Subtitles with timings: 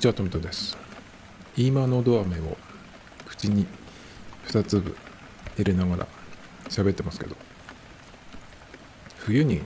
[0.00, 0.78] にちは、トミトです。
[1.58, 2.56] 今のど飴を
[3.26, 3.66] 口に
[4.46, 4.96] 2粒
[5.58, 6.06] 入れながら
[6.70, 7.36] 喋ってますけど、
[9.18, 9.60] 冬に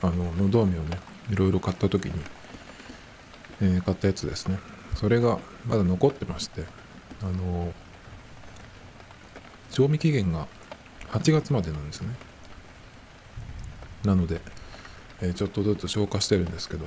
[0.00, 0.98] あののど飴をね、
[1.30, 2.12] いろいろ買った時に、
[3.60, 4.58] えー、買ったやつですね。
[4.94, 6.64] それがまだ残ってまして、
[7.20, 7.70] あの
[9.68, 10.48] 賞味期限が
[11.10, 12.08] 8月までなんですね。
[14.02, 14.40] なので、
[15.20, 16.86] えー、ちょっとずつ消化してるんですけど、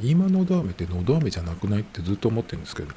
[0.00, 2.94] 今のど飴ってのど飴じゃなくないってずっと思ってるんですけどね。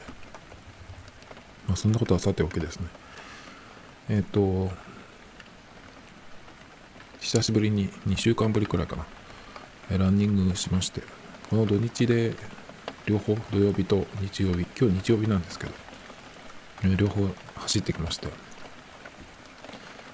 [1.68, 2.88] まあそんなことはさておきですね。
[4.10, 4.72] えっ、ー、と、
[7.20, 9.06] 久しぶりに2週間ぶりくらいかな。
[9.98, 11.02] ランニングしまして、
[11.50, 12.34] この土日で
[13.06, 15.74] 両方土曜日と日曜日、今日日曜日なんですけど、
[16.96, 18.28] 両方走ってきまして、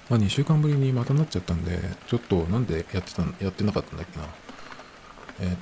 [0.08, 4.26] まあ2週間ぶりにまたなっちゃったんで、ちょっとなんでやってたやってなかったんだっけな。
[5.40, 5.54] えっ、ー、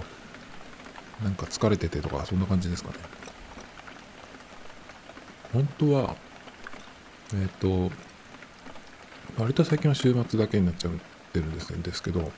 [0.00, 0.17] と、
[1.22, 2.96] なんか疲れててとか、そんな感じですかね。
[5.52, 6.16] 本当は、
[7.34, 7.48] えっ、ー、
[7.88, 7.92] と、
[9.38, 10.92] 割と最近は週末だけになっちゃっ
[11.32, 12.30] てるんですですけど、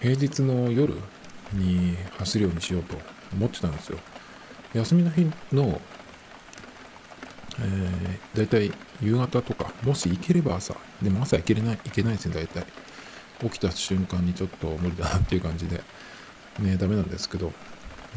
[0.00, 0.94] 平日の夜
[1.52, 2.96] に走るようにしようと
[3.32, 3.98] 思ってたんですよ。
[4.74, 5.80] 休みの日の、
[7.60, 12.66] えー、大体夕方とか、もし行ければ朝、でも朝行けれない、行けないですね、大体。
[13.40, 15.82] 起きた瞬間にちょっと無理だなっていう感じで、
[16.58, 17.52] ね、ダメなんですけど、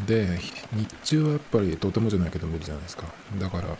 [0.05, 0.39] で、
[0.73, 3.05] 日中はやっぱりとてもじゃないけど無理じゃないですか。
[3.39, 3.77] だから、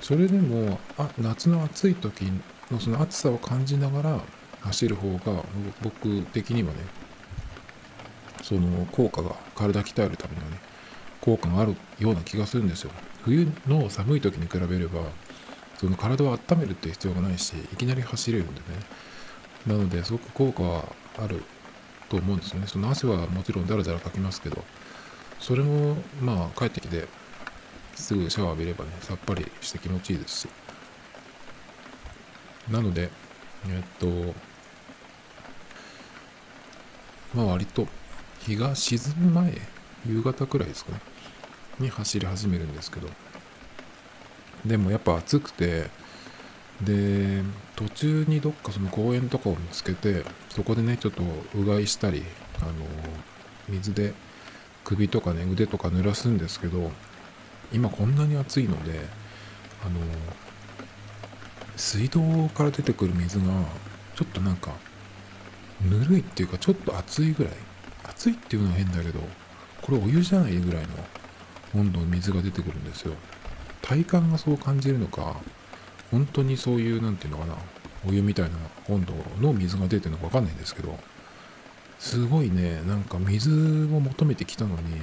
[0.00, 2.24] それでも、あ、夏の暑い時
[2.70, 4.20] のその暑さを感じながら
[4.60, 5.42] 走る方が、
[5.82, 6.80] 僕的にはね、
[8.42, 10.60] その効果が、体鍛えるためにはね、
[11.20, 12.90] 効果があるような気がするんですよ。
[13.24, 15.00] 冬の寒い時に比べれば、
[15.78, 18.66] その体を温めるっていう必要がないし、いきなり走れるんでね。
[19.66, 20.84] なので、すごく効果は
[21.18, 21.42] ある
[22.08, 22.66] と思うんですよね。
[22.66, 24.64] その汗はもちろんだらだらかきますけど、
[25.40, 27.06] それもまあ帰ってきて
[27.94, 30.48] すぐシャワー浴びればね、さっぱりして気持ちいいですし。
[32.70, 33.10] なので、
[33.68, 34.34] えっと、
[37.34, 37.86] まあ割と
[38.40, 39.60] 日が沈む前、
[40.06, 41.00] 夕方くらいですかね、
[41.78, 43.08] に走り始めるんですけど、
[44.64, 45.90] でもやっぱ暑くて、
[46.82, 47.42] で
[47.74, 51.22] 途中にどっかその公園とかを見つけてそこでねちょっと
[51.54, 52.22] うがいしたり
[52.60, 52.72] あの
[53.68, 54.12] 水で
[54.84, 56.92] 首とかね腕とか濡らすんですけど
[57.72, 59.00] 今こんなに暑いので
[59.84, 60.00] あの
[61.76, 63.44] 水道から出てくる水が
[64.14, 64.72] ちょっとなんか
[65.82, 67.52] ぬるいっていうかちょっと熱いぐらい。
[68.08, 69.20] 熱いっていうのは変だけど
[69.82, 70.88] これお湯じゃないぐらいの
[71.74, 73.14] 温度の水が出てくるんですよ。
[73.82, 75.36] 体感がそう感じるのか
[76.10, 77.56] 本当にそういう、なんていうのかな、
[78.08, 78.56] お湯みたいな
[78.88, 80.98] 温度の水が出てるのかわかんないんですけど、
[81.98, 83.50] すごいね、なんか水
[83.92, 85.00] を求めてきたのに、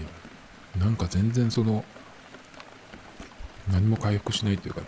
[0.80, 1.84] なんか全然その、
[3.72, 4.88] 何も回復しないというかね、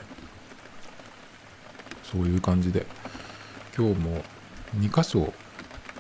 [2.03, 2.85] そういう感じで、
[3.77, 4.23] 今日も
[4.77, 5.33] 2箇所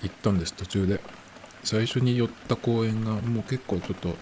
[0.01, 1.01] 行ったんです、途中で。
[1.63, 4.15] 最初に寄った公園がもう結構ちょっと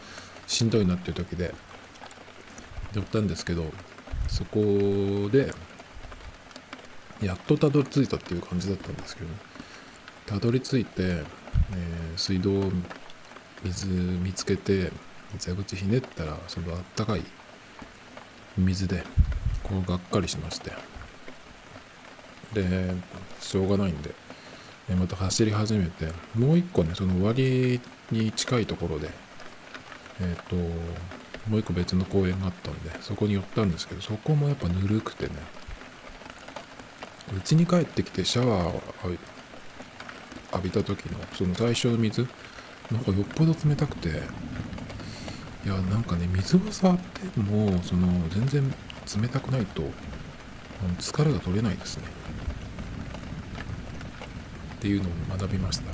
[0.47, 1.53] しんどいなっていう時で
[2.93, 3.71] 寄ったんですけど、
[4.29, 5.53] そこで
[7.25, 9.27] やっとたどり着いたっていう感じだったんですけど、
[10.25, 12.71] たどり着いて、えー、水道
[13.63, 14.91] 水見つけて
[15.43, 17.23] 蛇口ひねったらそのあったかい
[18.57, 19.03] 水で
[19.63, 20.71] こうがっかりしまして。
[22.53, 22.93] で
[23.41, 24.13] しょうがないんで
[24.89, 27.81] また走り始めてもう一個ねその終わり
[28.11, 29.09] に近いところで
[30.21, 30.55] えっ、ー、と
[31.49, 35.33] もう一個別の公園があったんでそこに寄ったんですけどそこもやっぱぬるくてね。
[37.37, 38.81] 家に帰ってきてシャワーを
[40.53, 42.27] 浴びた時のその最初の水
[42.91, 44.11] なんかよっぽど冷たくてい
[45.67, 48.73] やなんかね水を触ってもその全然
[49.21, 49.83] 冷たくないと
[50.99, 52.03] 疲れが取れないですね。
[54.75, 55.93] っていうのを学びました。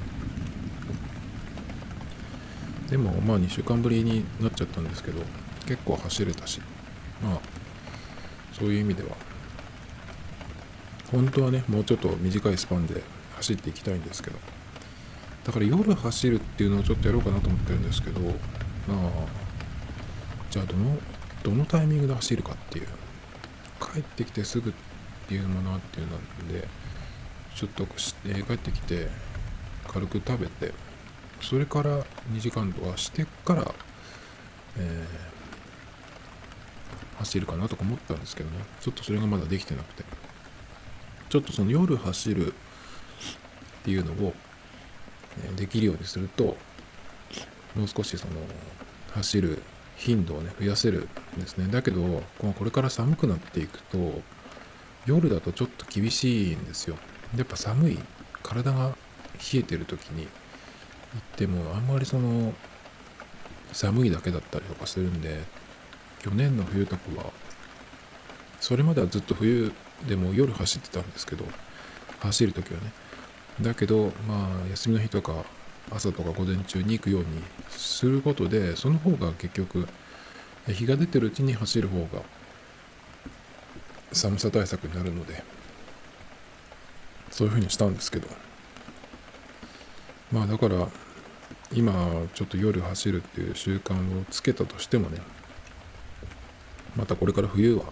[2.89, 5.21] でもまあ2週間ぶりになっちゃったんですけど
[5.67, 6.59] 結構走れたし
[7.21, 7.39] まあ
[8.51, 9.15] そういう意味では
[11.11, 13.01] 本当はねもうちょっと短いスパンで
[13.35, 14.37] 走っていきたいんですけど。
[15.45, 18.21] だから夜走るっていうのをちょっとやろうかなと思ってるんですけど。
[18.21, 18.31] まあ
[20.49, 20.97] じゃあどの
[21.43, 22.87] どのタイミングで走るかっていう。
[23.79, 24.73] 帰ってきてすぐっ
[25.27, 26.67] ていうものっていうのなんで
[27.55, 27.83] ちょっと、
[28.25, 29.07] えー、帰ってきて
[29.87, 30.73] 軽く食べて
[31.41, 32.03] それから
[32.33, 33.73] 2時間とかしてから
[34.77, 38.57] えー、走るかなとか思ったんですけどね。
[38.79, 40.03] ちょっとそれがまだできてなくて。
[41.29, 42.55] ちょっとその夜走るっ
[43.83, 44.33] ていうのを
[45.55, 46.57] できるようにすると
[47.75, 48.33] もう少しその
[49.13, 49.61] 走る
[49.95, 51.67] 頻度をね増やせるんですね。
[51.71, 54.21] だけどこれから寒くなっていくと
[55.05, 56.97] 夜だとちょっと厳しいんですよ。
[57.35, 57.99] やっぱ寒い。
[58.41, 58.95] 体が
[59.53, 62.53] 冷えてる時に行ってもあんまりその
[63.71, 65.39] 寒いだけだったりとかするんで
[66.19, 67.31] 去年の冬とかは
[68.59, 69.71] それまではずっと冬
[70.07, 71.45] でも夜走ってたんですけど
[72.19, 72.91] 走る時はね。
[73.61, 75.43] だけどまあ休みの日とか
[75.91, 77.27] 朝とか午前中に行くように
[77.69, 79.87] することでその方が結局
[80.67, 82.21] 日が出てるうちに走る方が
[84.13, 85.43] 寒さ対策になるので
[87.31, 88.27] そういうふうにしたんですけど。
[90.31, 90.87] まあだから
[91.73, 91.91] 今
[92.33, 95.19] ちょっと夜走るっていう習慣をつけたとしてもね
[96.95, 97.85] またこれから冬は、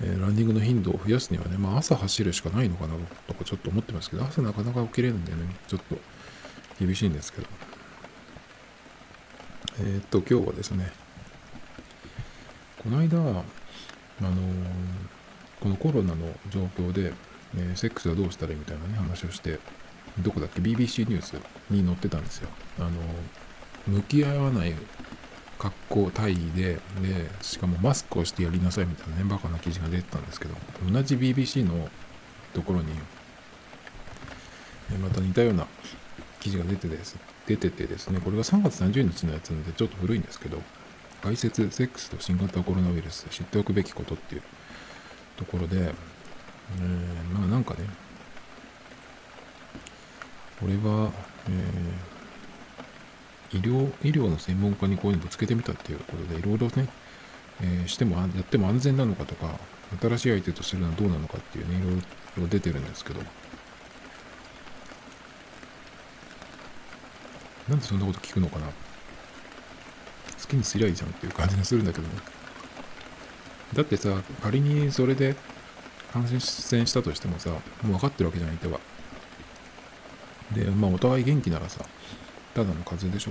[0.00, 2.94] えー、ランニングの頻度を増やすにはね、まあ朝走るしかないのかな
[3.26, 5.96] とかちょっと思ってますけど朝なかなか起きれるんでねちょっと
[6.78, 7.46] 厳しいんですけど。
[9.80, 10.90] えー、っと今日はですね
[12.82, 13.44] この間あのー、
[15.60, 17.12] このコロナの状況で、
[17.56, 19.60] えー、セックスはどうしたらいいみたいなね話をして
[20.20, 21.34] どこだっけ BBC ニュース
[21.70, 22.48] に載ってたんですよ。
[22.78, 22.90] あの
[23.86, 24.74] 向き合わない
[25.58, 26.80] 格好体位でで
[27.42, 30.54] しかもマスクをしてやりなさいみたいなねバカな記事が出てたんですけど
[30.90, 31.88] 同じ BBC の
[32.54, 32.92] ところに
[35.02, 35.66] また似たような
[36.40, 37.16] 記事が出てです
[37.46, 40.62] 出ててですねこれが3月30日のやつなんでちょっと古いんですけど
[41.22, 44.42] 解説セックスと新型コロナウイルス知っておくべきことっていう
[45.36, 47.80] ところで、えー、まあなんかね
[50.60, 51.10] これは、
[51.48, 52.17] えー、
[53.52, 56.88] 医療医療の専門家にこういうのぶつけてみたっていうことでいろいろね、
[57.62, 59.58] えー、してもやっても安全なのかとか
[60.00, 62.02] 新しい相手とするのはどうなのかっていうねいろい
[62.40, 63.20] ろ出てるんですけど
[67.68, 68.72] なんでそんなこと聞くのかな好
[70.48, 72.14] きにすりゃいいじゃんっていう感じがするんだけどね。
[73.74, 75.36] だってさ、仮にそれで
[76.12, 78.80] 感染したとしてもさ、もう分かってるわけじゃん、相手は。
[80.54, 81.84] で、まあお互い元気ならさ、
[82.58, 83.30] ただの風邪でしょ？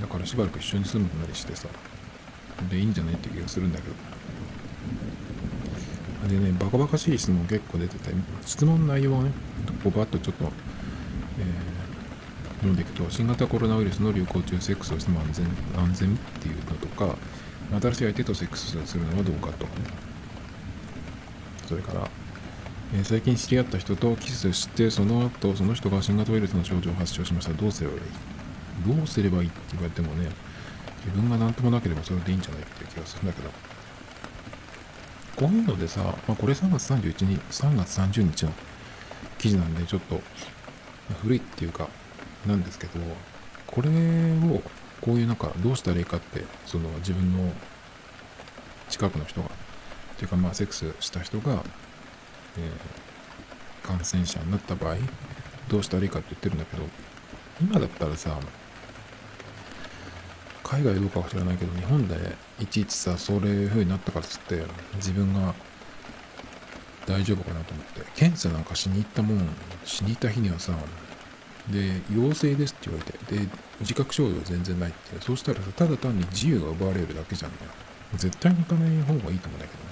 [0.00, 1.66] だからしばらく一緒に住むなりしてさ、
[2.70, 3.94] で、いいんじゃないって気がするんだけど。
[6.28, 8.14] でね、バカバカしい質問結構出てて、
[8.46, 9.32] 質問内容をね、
[9.82, 11.78] こうバッとちょっと、えー
[12.58, 15.46] 読んでいくと新型コロナウイルスの流行中セックスをしても安全
[15.76, 17.16] 安全っていうのとか
[17.80, 19.66] 新しい相手とセックスするのはどうかと。
[21.68, 22.10] それから、
[22.94, 27.52] えー、最近知り合った人とキスしてその後その人が新型ウイルスの症状を発症しました。
[27.52, 28.00] どうすればいい？
[28.96, 30.30] どうすればいいって言われてもね
[31.04, 33.50] 自分が何ともなければそれでいいんじゃないっていう気がするんだけど。
[35.36, 38.52] こういうのでさ、まあ、これ3月31日3月30日の
[39.38, 40.20] 記事なんでちょっと
[41.22, 41.88] 古いっていうか
[42.44, 42.98] なんですけど
[43.64, 43.92] これを
[45.00, 47.52] こういうなんかどうしたらいいかってその自分の
[48.88, 49.50] 近くの人がっ
[50.16, 54.96] ていうかまあセックスした人が、ー、感染者になった場合
[55.68, 56.82] どうしたらいいかって言ってるんだけど
[57.60, 58.38] 今だったらさ
[60.62, 62.14] 海外どうかは知らないけど日本で
[62.60, 64.62] いちいちさそういう風になったからっつって
[64.96, 65.54] 自分が
[67.06, 69.48] 大丈夫かなと思って検査なんかしに行ったもん
[69.84, 70.74] しに行った日にはさ
[71.70, 73.48] で、陽性ですって言われて、で、
[73.80, 77.58] 自覚症状全然ないって、そうしたらさ、ただ単に自由が奪われるだけじゃんね。
[78.14, 79.87] 絶対に行かない方がいいと思うんだけど。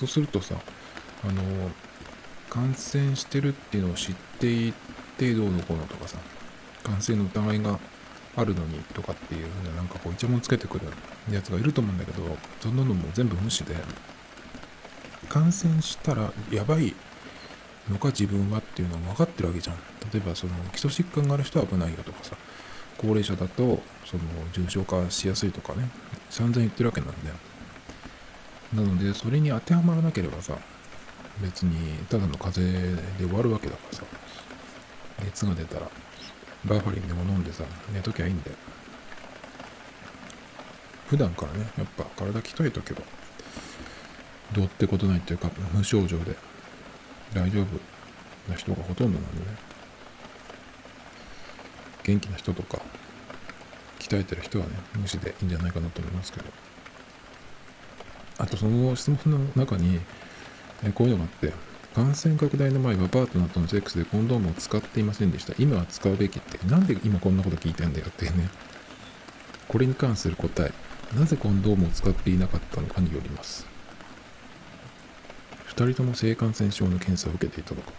[0.00, 0.54] そうするとさ、
[1.24, 1.42] あの、
[2.48, 4.72] 感染してるっていうのを知ってい
[5.18, 6.16] て、どうのこうのとかさ、
[6.82, 7.78] 感染の疑いが
[8.34, 10.86] あるのにとかっていうふうな、なんかこう、イチャモンつけてくる
[11.30, 12.22] やつがいると思うんだけど、
[12.62, 13.74] そんなのも全部無視で、
[15.28, 16.94] 感染したらやばい
[17.90, 19.76] のか自分はっていうのは分かってるわけじゃん。
[20.10, 22.36] 例えばその基礎疾患がある人は危ないよとかさ、
[22.96, 24.22] 高齢者だとその
[24.54, 25.90] 重症化しやすいとかね、
[26.30, 27.49] 散々言ってるわけなんで。
[28.74, 30.56] なので、それに当てはまらなければさ、
[31.42, 34.04] 別にただの風邪で終わるわけだからさ、
[35.24, 35.90] 熱が出たら、
[36.64, 38.50] バファリンでも飲んでさ、寝ときゃいいんで。
[41.08, 43.02] 普段からね、やっぱ体鍛えとけば、
[44.52, 46.36] どうってことないっていうか、無症状で
[47.34, 47.66] 大丈夫
[48.48, 49.56] な人がほとんどなんでね
[52.02, 52.80] 元気な人とか
[53.98, 56.46] 鍛えてる人はね無視でいいんじゃないかなと思いますけど
[58.50, 60.00] とその質問の中に
[60.84, 61.52] えこういうのがあって
[61.94, 65.54] 感染拡大の前はパートナーとのセックスでコンドームを使っていませんでした。
[65.58, 68.48] 今は使うべきってなんで今こんなこと聞いてんだよってね。
[69.66, 70.72] これに関する答え
[71.18, 73.66] なぜコンドームを使っていなかったのかによります。
[75.68, 77.92] 2人とも性感染症の検査を受けていたとか、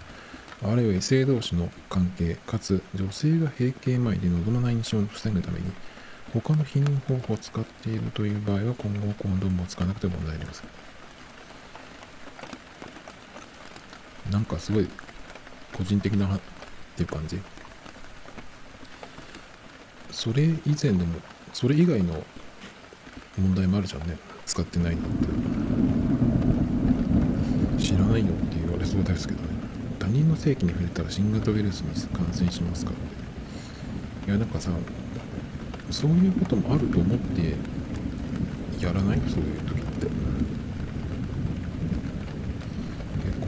[0.64, 5.66] あるいは異性同士の関係、かつ女性が閉経前に望まない印象を防ぐために、
[6.34, 10.68] 他の避妊方法を使っているという場合は今後コンドームを使わなくても問題ありません。
[14.32, 14.88] なんかすごい
[15.76, 16.40] 個人的なっ
[16.96, 17.38] ていう感じ
[20.10, 21.16] それ以前でも
[21.52, 22.24] それ以外の
[23.38, 24.18] 問題もあるじゃんね。
[24.46, 25.12] 使ってないんだっ
[27.78, 27.84] て。
[27.84, 29.48] 知らないよって言われそうですけどね。
[30.00, 34.30] 他人の性器に触れたら新型ウイルスに感染しますかって。
[34.30, 34.72] いやなんかさ
[35.92, 37.56] そういうこともあると思って
[38.84, 39.20] やらない？
[39.30, 40.08] そういう時って。
[43.26, 43.48] 結構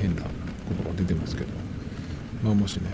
[0.00, 0.28] 変なこ
[0.82, 1.48] とが出てますけど。
[2.42, 2.90] まあもしね。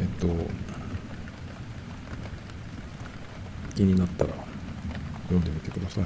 [0.00, 0.28] えっと。
[3.74, 4.32] 気になったら
[5.24, 6.04] 読んでみてください。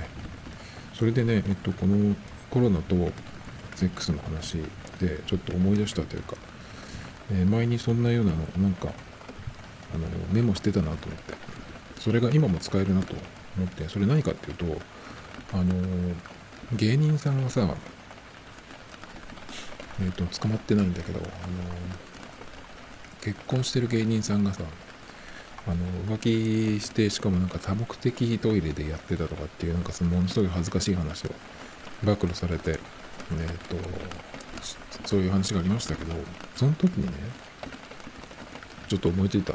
[0.92, 2.16] それでねえっとこの
[2.50, 2.97] コロナと
[3.76, 4.57] セックスの話
[4.99, 6.35] でちょっと思い出したというか、
[7.30, 8.88] えー、前にそんなようなのなんか
[9.94, 11.35] あのメモしてたなと思って。
[11.99, 13.14] それが今も使えるなと
[13.56, 13.88] 思って。
[13.88, 14.80] それ何かっていうと
[15.52, 15.75] あの
[16.73, 17.75] 芸人さんがさ
[20.00, 21.28] えっ、ー、と捕まってないんだけどあの
[23.20, 24.62] 結婚してる芸人さんがさ
[25.66, 31.30] あの浮気してしかもなんか多目的トイレでやってたとかっていうなんかそのものすごい恥ずかしい話を
[32.02, 33.76] 暴露されてえっ、ー、と
[35.04, 36.14] そういう話がありましたけど
[36.56, 37.12] その時にね
[38.88, 39.54] ちょっと思いついた。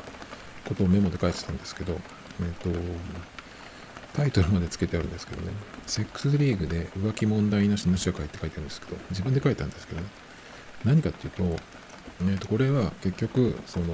[0.66, 2.00] ことをメモで書いてたんですけど、
[2.42, 2.70] えっ、と、
[4.16, 5.52] タイトルまでつけてあるんですけどね、
[5.86, 10.08] セックスリーグで浮気問題なしの社会って書いてあるんですけど、自分で書いたんですけどね、
[10.84, 11.44] 何かっていうと、
[12.22, 13.86] えー、とこれは結局、その、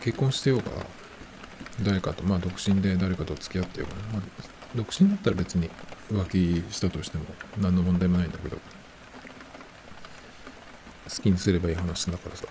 [0.00, 0.64] 結婚してようが、
[1.84, 4.22] 誰かと、まあ独身で誰かと付き合ってようが、まあ、
[4.74, 5.70] 独身だったら別に
[6.10, 7.24] 浮気したとしても
[7.60, 8.62] 何の問題もないんだけど、好
[11.22, 12.46] きにすればいい話だからさ、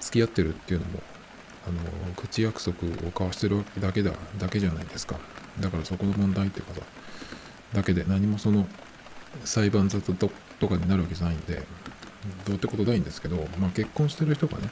[0.00, 1.02] 付き合ってるっていうのも
[1.66, 5.16] あの口約束を交わしてるだけだだけじゃないですか。
[5.60, 6.80] だからそこの問題っていうかさ
[7.72, 8.66] だけで何もその
[9.44, 10.14] 裁判沙汰
[10.58, 11.62] とかになるわけじゃないんで
[12.44, 14.70] どうってことないんですけど、まあ、結婚してる人がね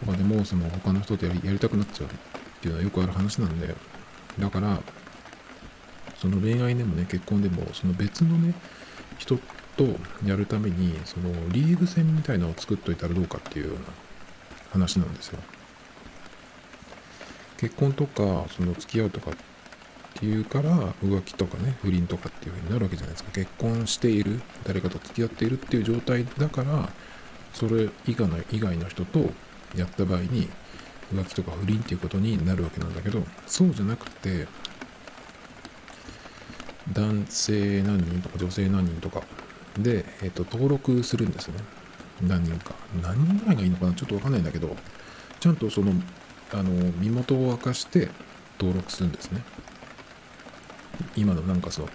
[0.00, 2.10] とかでもその他の人とやりやりたくなっちゃうっ
[2.60, 3.74] ていうのはよくある話なんで
[4.38, 4.80] だから
[6.16, 8.54] その恋愛でもね結婚でもその別のね
[9.18, 9.38] 人
[9.76, 9.84] と
[10.24, 13.80] やるためにそのリーグ戦みたいなのを作っといたらどうかっていうような
[14.74, 15.38] 話なんですよ。
[17.56, 19.34] 結婚とかその付き合うとかっ
[20.14, 26.90] ていうから浮気とかね不倫とかっていう風になるわけじゃないですか結婚している誰かと付き合っているっていう状態だから
[27.52, 29.30] それ以外の以外の人と
[29.76, 30.48] やった場合に
[31.12, 34.46] 浮気とか不倫っていうことになるわけなんだけどそうじゃなくて
[36.92, 39.22] 男性何人とか女性何人とか
[39.78, 41.54] で、えっと、登録するんですね
[42.22, 44.76] 何人か何人ぐらいがいいのかなちょっとわかんないんだけど
[45.40, 45.92] ちゃんとその
[46.52, 48.08] あの身元を明かして
[48.58, 49.42] 登録するんですね。
[51.16, 51.88] 今のなんかその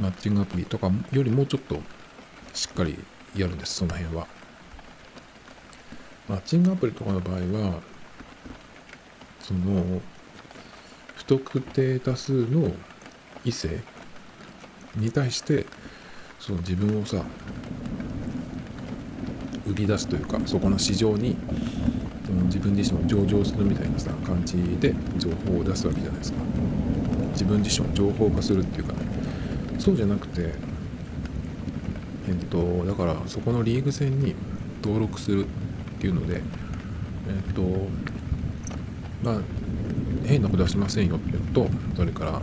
[0.00, 1.80] マッチングアプリとかよりもうちょっと
[2.54, 2.98] しっかり
[3.36, 4.26] やるんですその辺は。
[6.28, 7.80] マッチングアプリとかの場合は
[9.40, 10.00] その
[11.14, 12.72] 不特定多数の
[13.44, 13.80] 異性
[14.96, 15.66] に対して
[16.40, 17.24] その自分をさ
[19.66, 21.36] 売り出すというかそこの市場に
[22.44, 26.38] 自分自身を上場するみたいなさ感じで情報を出すわけじゃないですか。
[27.32, 28.98] 自分自身を情報化するっていうかね。
[29.78, 30.52] そうじゃなくて
[32.28, 34.34] えっとだからそこのリーグ戦に
[34.82, 35.48] 登録するっ
[36.00, 37.62] ていうのでえっと
[39.22, 39.40] まあ
[40.24, 42.40] 変なことはしませんよっていうのとそれからあの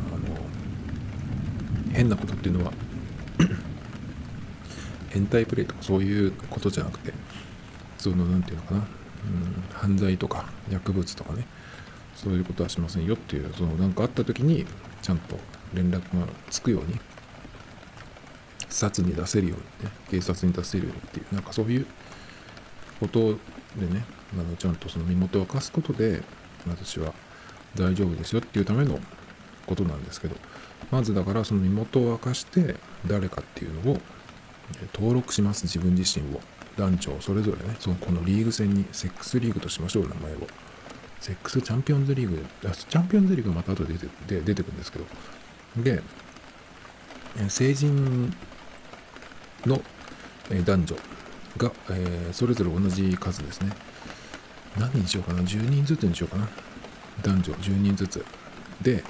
[1.92, 2.72] 変なことっていうのは
[5.14, 7.14] 変態プレイとかそういうことじゃなくて
[7.98, 8.86] その何て言うのかな、うん、
[9.72, 11.46] 犯罪とか薬物とかね。
[12.16, 14.66] そういうことはしませんよっていうその何かあった時に
[15.02, 15.38] ちゃんと
[15.74, 17.00] 連絡がつくように
[18.70, 21.86] 殺に出せるようにね警察に出せるようにっていうなんかそういう
[23.00, 23.38] こと
[23.78, 26.22] でねあのちゃんとその身元を明かすことで
[26.68, 27.14] 私は
[27.76, 29.00] 大丈夫ですよっていうための
[29.66, 30.36] ことなんですけど
[30.92, 32.76] まずだからその身元を明かして
[33.08, 33.98] 誰かっていうのを
[34.94, 36.42] 登録します、自分自身を。
[36.78, 40.48] 団長、それぞれね、そのこのリーグ戦に、セックスリーグとしましょう、名前を。
[41.20, 45.06] セックスチャンピオンズリーグ、チャンピオンズリーグがまた後で出てで出てくるんですけど、
[45.78, 46.04] で、
[47.48, 48.34] 成人
[49.66, 49.82] の
[50.66, 50.96] 男女
[51.58, 53.72] が、えー、それぞれ同じ数ですね。
[54.78, 56.48] 何人にしようかな ?10 人ずつにしようかな。
[57.22, 58.26] 男女10人ずつ。
[58.82, 59.04] で、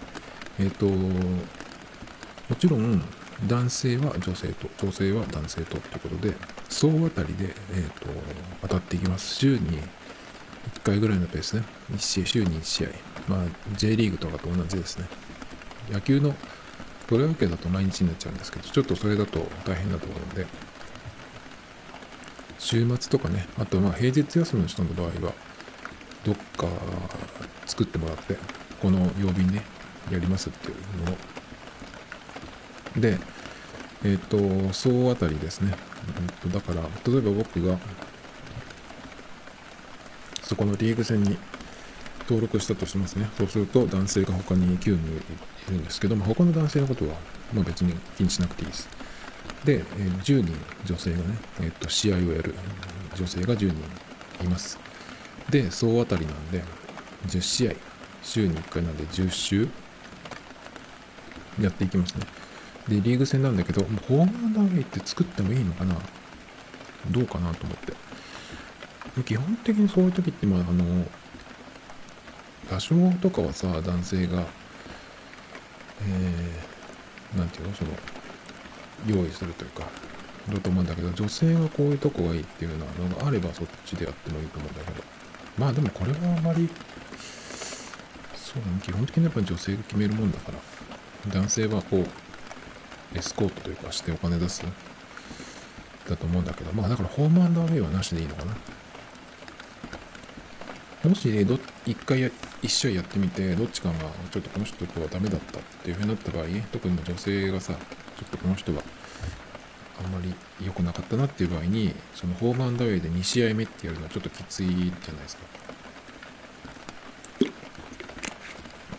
[0.59, 3.01] えっ、ー、と、もちろん、
[3.47, 6.35] 男性は女性と、女性は男性とということで、
[6.69, 8.07] 総当たりで、えーと、
[8.61, 9.35] 当たっていきます。
[9.35, 9.79] 週に
[10.75, 11.63] 1回ぐらいのペースね。
[11.91, 12.89] 1試合、週に1試合。
[13.27, 15.07] まあ、J リーグとかと同じですね。
[15.91, 16.33] 野球の
[17.07, 20.45] プロ野球だと毎日になっちゃうんですけど、ちょっとそれだと大変だと思うので、
[22.59, 25.33] 週末とかね、あとまあ平日休みの人の場合は、
[26.23, 26.67] どっか
[27.65, 28.37] 作ってもらって、
[28.81, 29.63] この曜日にね、
[30.09, 31.32] やりますっていうのを。
[32.97, 33.17] で、
[34.03, 35.75] えっ、ー、と、総あたりですね。
[36.17, 36.81] えー、とだから、
[37.11, 37.77] 例えば僕が、
[40.41, 41.37] そこのリーグ戦に
[42.21, 43.29] 登録したとしますね。
[43.37, 44.97] そうすると男性が他に9人い
[45.69, 47.15] るんですけども、他の男性のことは
[47.53, 48.89] まあ別に気にしなくていいです。
[49.65, 50.53] で、えー、10人
[50.85, 51.23] 女性がね、
[51.61, 52.53] えー、と試合をやる
[53.15, 53.73] 女性が10人
[54.43, 54.77] います。
[55.49, 56.63] で、総当たりなんで、
[57.27, 57.73] 10試合、
[58.21, 59.67] 週に1回なんで10週
[61.61, 62.25] やっていきますね。
[62.87, 65.95] で、リーグ戦なんだけど、ホームランダウェイって作ってもいいのかな？
[67.11, 67.93] どうかなと思って。
[69.23, 71.05] 基本的にそういう時って、まあ、あの、
[72.71, 74.45] 場所とかはさ、男性が、
[76.01, 77.91] えー、なんていうの、その、
[79.05, 79.83] 用意するというか、
[80.49, 82.85] だと思うんだけど、女性がこういうとこがいいっていうの
[83.17, 85.03] があればそっちでやってもいいと思うんだけど、
[85.57, 86.69] まあでもこれはあまり、
[88.35, 90.59] そうね、基本的にやっぱり女性が決めるもんだから、
[91.31, 92.07] 男性はこう、
[93.15, 94.63] エスコートというかしてお金出す？
[96.09, 98.55] だと思うんだけど、まあだからホームアンダウェイはなしでいいのかな。
[101.09, 101.45] もし、ね、
[101.85, 102.29] 一回や
[102.61, 103.95] 一試合やってみて、どっちかが
[104.31, 107.79] ちょっとこの人とはダメだったっていう風になった場合、特に女性がさ、ちょ
[108.25, 108.81] っとこの人は
[110.01, 110.33] あんまり
[110.65, 115.43] 良くなかったなっていう場合に、そのホームアンダーウェイで2試合目ってやるのはちょっときついじゃないですか。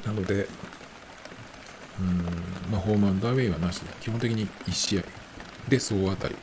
[0.06, 0.47] なので、
[1.99, 2.26] うん、
[2.71, 5.02] まあ、ホームアンダーウェイはなしで、基本的に1試合
[5.69, 6.36] で総当たり。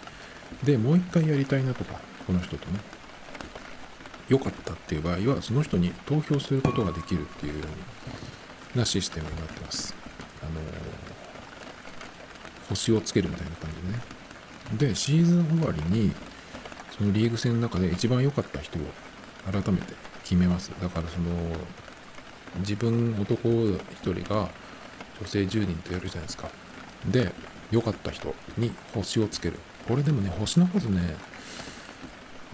[0.64, 2.80] で、もう一回やりたいなとか、この人とね、
[4.30, 7.66] 良かったっていう場合は、その人に投票することができるっていうよ
[8.76, 9.94] うなシステムになってます。
[10.42, 10.64] あのー、
[12.70, 14.90] 星をつけるみたいな感じでね。
[14.92, 16.12] で、シーズン終わりに、
[16.98, 18.82] そのリーグ戦の中で一番良かった人を
[19.52, 19.94] 改めて
[20.24, 20.72] 決めます。
[20.82, 21.26] だからその、
[22.60, 24.50] 自分男1人が
[25.22, 26.50] 女性10人とやるじゃないですか。
[27.06, 27.32] で、
[27.72, 29.60] 良かった人に星をつける。
[29.88, 31.16] これでもね、星の数ね、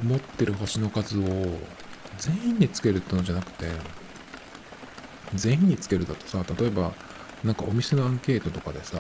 [0.03, 1.23] 持ってる星の数を
[2.17, 3.65] 全員につけるってのじゃなくて、
[5.34, 6.93] 全員につけるだとさ、例えば、
[7.43, 8.97] なんかお店のアンケートとかでさ、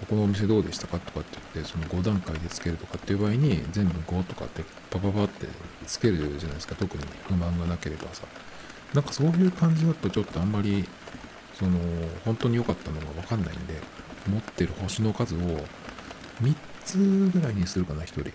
[0.00, 5.46] ここのお店どうでしたかとかって言って、その5段階でつけるとかっていう場合に、全部5とかってパパパって
[5.86, 6.74] つけるじゃないですか。
[6.74, 8.24] 特に不満がなければさ。
[8.94, 10.87] なんかそういう感じだとちょっとあんまり、
[11.58, 11.78] その、
[12.24, 13.74] 本当に良かったのがわかんないんで、
[14.28, 15.38] 持ってる星の数を
[16.42, 18.32] 3つぐらいにするかな、1人。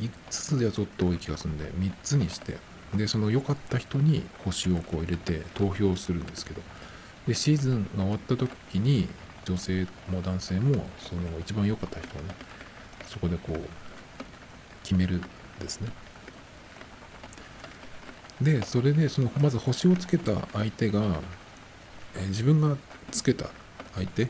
[0.00, 2.58] 5つではちょっと多い気がするんで、3つにして、
[2.94, 6.62] で、その良かった人に星をこう入れて投票するんですけど、
[7.26, 9.08] で、シーズンが終わった時に、
[9.44, 12.34] 女性も男性も、その一番良かった人をね、
[13.06, 13.68] そこでこう、
[14.82, 15.20] 決めるん
[15.60, 15.90] ですね。
[18.40, 21.20] で、それで、その、まず星をつけた相手が、
[22.28, 22.76] 自分が
[23.10, 23.46] つけた
[23.94, 24.28] 相手？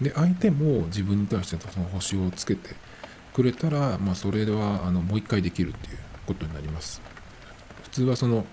[0.00, 2.70] で、相手も自分に対してその星をつけて、
[3.32, 7.00] くれたら、まあ、それではあのもう一回できるっていうことになります。
[7.84, 8.46] 普通はその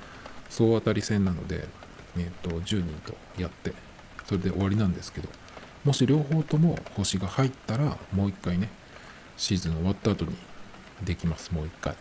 [0.49, 1.67] 総当たり戦なので、
[2.17, 3.73] えーと、10人とやって
[4.25, 5.29] それで終わりなんですけど
[5.85, 8.69] もし両方とも星が入ったらもう一回ね
[9.37, 10.35] シーズン終わった後に
[11.03, 11.95] できますもう一回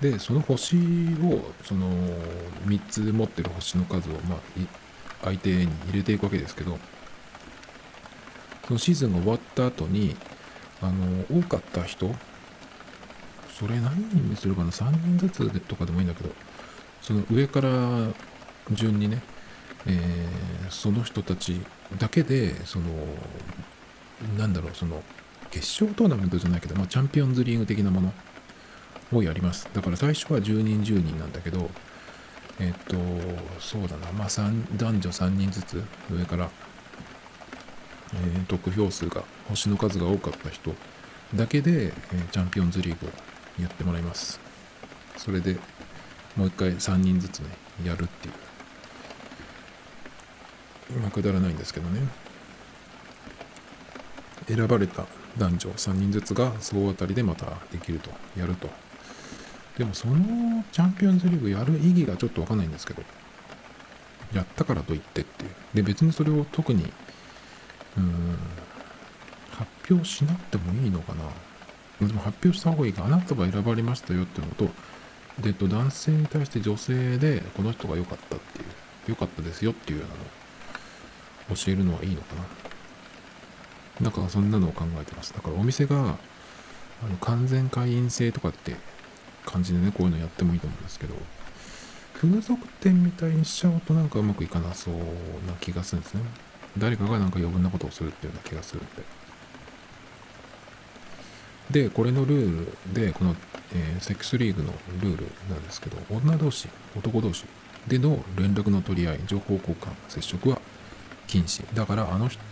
[0.00, 0.76] でその星
[1.22, 1.90] をその
[2.66, 4.38] 3つ持ってる星の数を、まあ、
[5.24, 6.78] 相手に入れていくわけですけど
[8.66, 10.16] そのシーズンが終わった後に
[10.80, 12.14] あの多かった人
[13.52, 16.30] それ何人にするかな？3人ずつとかでもいいんだけど
[17.02, 17.68] その上から
[18.70, 19.22] 順にね、
[19.86, 21.60] えー、その人たち
[21.98, 22.86] だけでその
[24.38, 25.02] なんだろうその
[25.50, 28.14] 決勝トーナメントじゃないけど、まあ、チャンピオンズリーグ的なもの。
[29.12, 29.68] をやります。
[29.72, 31.70] だから最初は10人10人なんだけど
[32.58, 32.96] えっ、と
[33.58, 34.12] そうだな。
[34.12, 34.28] まあ
[34.76, 36.50] 男女3人ずつ上から
[38.14, 40.74] えー、得票数が星の数が多かった人
[41.34, 43.10] だけで、えー、チャンピオンズリーグを
[43.62, 44.40] やってもらいます。
[45.16, 45.56] それで
[46.36, 47.50] もう一回3人ずつね
[47.84, 48.30] やるってい
[50.96, 51.00] う。
[51.00, 52.00] まあくだらないんですけどね。
[54.48, 55.06] 選ばれた
[55.38, 58.68] 男女3人ずつが総当たりでまたできるとやると。
[59.80, 63.02] でもそのチャンピオンズリーグやる意義がちょっとわかんないんですけど
[64.34, 65.50] やったからといってっていう。
[65.72, 66.84] で別にそれを特に
[67.96, 68.36] うん
[69.52, 71.24] 発表しなくてもいいのかな。
[72.06, 74.68] でも発表した方がいいかあなたは選ばれましたよっていうのと
[75.40, 78.64] で、と、男性に対して女性でこの人が良かったっていう
[79.08, 82.44] 良かったですよっていうのを教えるのはいいのかな。
[84.02, 85.32] だからそんなのを考えてます。
[85.32, 86.18] だからお店が
[87.02, 88.76] あの完全会員制とかって
[89.46, 91.14] 感じでねこういうのやってもいいと思うんですけど
[92.14, 94.94] 風俗店みたいにしちゃうとなんかうまくいかなそう
[95.46, 96.22] な気がするんですね
[96.78, 99.20] 誰かがなんか余分なことをするっていうような気がするんで
[101.70, 103.36] で、これのルールで、この、
[103.72, 107.44] えー、セックスリーグのルールなんですけど、女同士、男同士
[107.86, 110.60] での連絡の取り合い、情報交換、接触は
[111.28, 111.62] 禁止。
[111.74, 112.42] だから、あの人、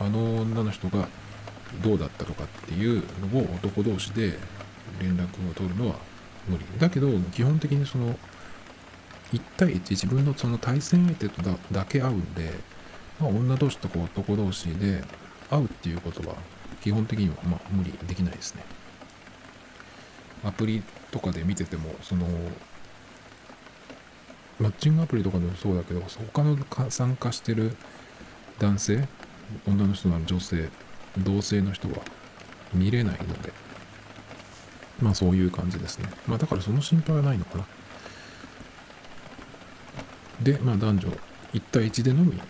[0.00, 1.08] あの女の人が
[1.82, 4.36] どうだったのかっていうのを男同士で
[5.00, 5.96] 連絡を取るのは
[6.48, 6.64] 無理。
[6.78, 8.18] だけど、基本的にその、
[9.32, 12.52] 1対1、自分のその対戦相手とだだけ会うんで、
[13.20, 15.02] まあ、女同士とこう男同士で
[15.50, 16.36] 会うっていうことは
[16.82, 18.62] 基本的にはま無理できないですね。
[20.44, 22.26] アプリとかで見てても、その、
[24.60, 26.56] マッチングアプリとかでもそうだけど、他の
[26.90, 27.76] 参加してる
[28.58, 29.08] 男性、
[29.66, 30.68] 女の人なら女性、
[31.18, 31.96] 同性の人は
[32.72, 33.52] 見れないので、
[35.00, 36.08] まあそういう感じですね。
[36.26, 37.64] まあだからその心配はないのかな。
[40.42, 41.08] で、まあ男女
[41.54, 42.40] 1対1でのみ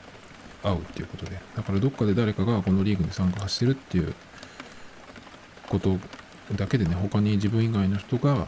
[0.62, 4.14] 会うっていうことで、だからどっかで誰かがこのリーグに参加してるっていう
[5.68, 5.98] こと
[6.54, 8.46] だけでね、他に自分以外の人が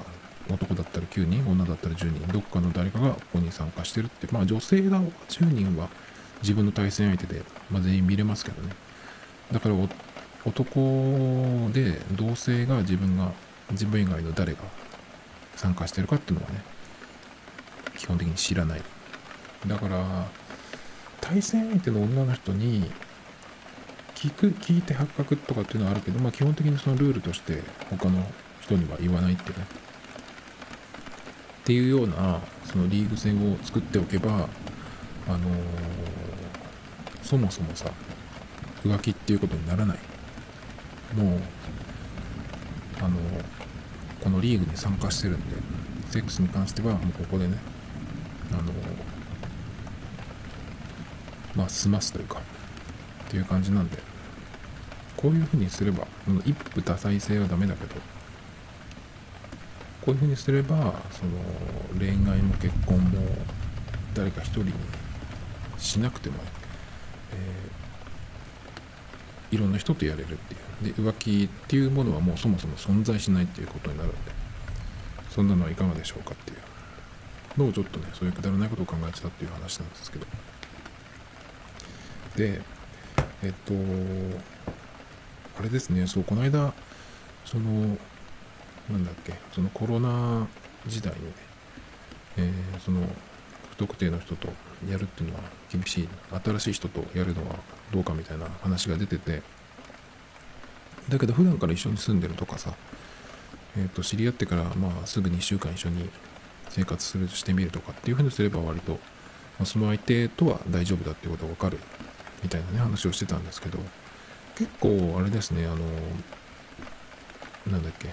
[0.50, 5.88] 男だったら9人、女だったら10人、どっかの誰かがここに参加してるって、まあ女性が10人は
[6.42, 8.72] 自分の対戦相手で、まあ、全員見れますけどね。
[9.52, 9.74] だから
[10.44, 13.32] 男で同性が自分が、
[13.70, 14.60] 自分以外の誰が
[15.56, 16.62] 参加してるかっていうのはね、
[17.96, 18.82] 基本的に知らない。
[19.66, 20.26] だから、
[21.20, 22.90] 対戦相手の女の人に
[24.14, 28.24] 聞く、聞いて発覚とかっていうのはあるけど、まあ基本的にそのルールとして他の
[28.60, 29.56] 人には言わないってね。
[31.60, 34.48] っていうような、そのリーグ戦を作っておけば、
[35.28, 35.42] あのー、
[37.22, 37.90] そもそもさ、
[38.82, 39.98] 浮気っていうことにならない。
[41.14, 41.40] もう、
[43.00, 43.57] あのー、
[44.22, 45.56] このリーグに参加してるんで、
[46.10, 47.58] セックスに関してはもうここでね、
[48.52, 48.72] あの、
[51.54, 52.40] まあ済ますというか、
[53.26, 53.98] っていう感じなんで、
[55.16, 56.06] こういうふうにすれば、
[56.44, 57.94] 一夫多妻制はダメだけど、
[60.00, 61.32] こういうふうにすれば、その
[61.98, 63.20] 恋愛も結婚も
[64.14, 64.72] 誰か一人に
[65.76, 66.36] しなくても、
[67.32, 67.87] えー、
[69.50, 70.54] いろんな人とやれるって
[70.88, 70.94] いう。
[70.94, 74.18] で、浮気っていうものはもうそもそも存在しないっていうことになるんで、
[75.30, 80.26] そんなのはいかがでしょうかっていうのをちょっとね、そういうくだらないことを考えてたっていう話なんですけど。
[82.36, 82.60] で、
[83.42, 83.74] えっと、
[85.58, 86.72] あれですね、そう、この間、
[87.44, 87.96] その、
[88.90, 90.46] なんだっけ、そのコロナ
[90.86, 91.32] 時代にね、
[92.36, 93.00] えー、その、
[93.70, 94.48] 不特定の人と
[94.86, 96.08] やるっていうのは厳しい、
[96.44, 97.56] 新しい人とやるのは
[97.92, 99.42] どうかみたいな話が出てて、
[101.08, 102.74] だけど普段から一緒に住んでるとかさ、
[103.76, 106.08] え、ー、と、知り合ってから、まあ、すぐ2週間一緒に
[106.68, 108.98] 生活する、してみるとかっていうふうにすれば割と、ま
[109.62, 111.78] あ、その相手とは大丈夫だっていうことがわかる
[112.42, 113.78] みたいなね、話をしてたんですけど、
[114.56, 115.76] 結構あれですね、あの、
[117.72, 118.10] なんだっけ、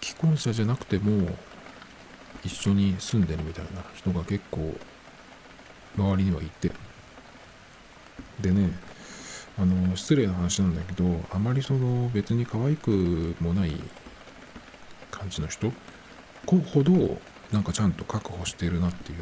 [0.00, 1.36] 既婚者じゃなくても
[2.44, 4.74] 一緒に住んでるみたいな人が結構
[5.96, 6.70] 周りにはいて、
[8.40, 8.70] でね、
[9.58, 13.72] あの、失礼な話なんだけど、あまりその別に可愛くもない
[15.10, 15.72] 感じの人
[16.46, 17.18] こほど、
[17.52, 19.18] なんかちゃんと確保してるなっていう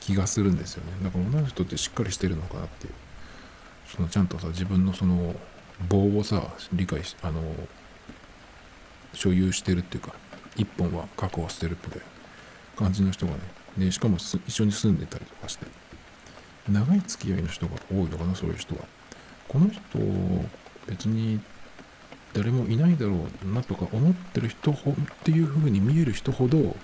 [0.00, 0.92] 気がするんですよね。
[1.02, 2.92] だから女の人ってしっかりしてるのかなっていう。
[3.86, 5.34] そのちゃんとさ、自分のその
[5.88, 7.42] 棒をさ、理解し、あの、
[9.14, 10.14] 所有してるっていうか、
[10.56, 11.98] 一本は確保してるって
[12.76, 13.38] 感じの人がね、
[13.78, 15.66] で、しかも一緒に住んでたりとかして、
[16.68, 18.82] 長い付き合いの人が多いのかな、そういう人は。
[19.48, 19.80] この人、
[20.86, 21.40] 別に
[22.32, 24.76] 誰もいないだろうなとか思ってる人っ
[25.24, 26.76] ていう風に見える人ほど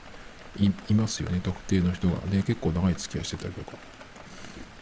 [0.58, 2.18] いますよね、特定の人が。
[2.30, 3.76] で、結構長い付き合いしてたりとか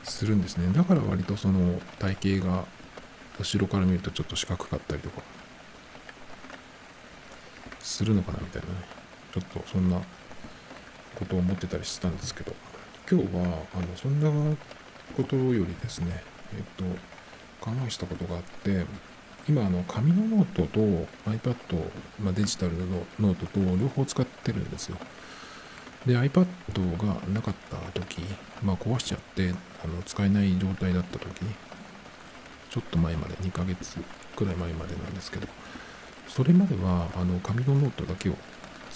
[0.03, 0.73] するんですね。
[0.73, 2.65] だから割とその体型が
[3.39, 5.23] 後ろから見るとちょっと四角かったりとか
[7.81, 8.75] するのかなみたいなね。
[9.35, 10.01] ちょっとそんな
[11.17, 12.55] ことを思ってたりしてたんですけど、
[13.11, 14.31] 今日は、あの、そんな
[15.17, 16.23] ことよりですね、
[16.55, 16.85] えっと、
[17.61, 18.85] 考えしたことがあって、
[19.49, 20.81] 今、あの、紙のノートと
[21.31, 21.57] iPad、
[22.21, 24.97] まあ、デジタルのノートと両方使ってるんですよ。
[26.07, 26.47] で、iPad
[26.99, 28.23] がなかった時、
[28.63, 29.53] まあ壊しちゃって、
[29.85, 31.27] あの使えない状態だった時、
[32.71, 33.99] ちょっと前まで、2ヶ月
[34.37, 35.49] くらい前までなんですけど、
[36.29, 38.35] それまでは、あの、紙のノートだけを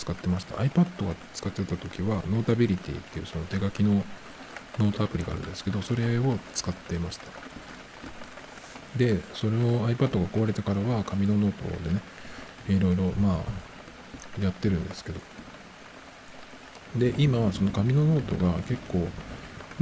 [0.00, 0.54] 使ってました。
[0.56, 4.02] iPad が使ってた時は Notability っていうその手書きの
[4.78, 7.24] ノートアプリがあるんですけどそれを使ってました。
[8.96, 12.00] でそれを iPad が壊れてからは紙のノートでね
[12.68, 13.42] いろいろま
[14.40, 15.20] あやってるんですけど。
[16.96, 19.06] で今その紙のノートが結構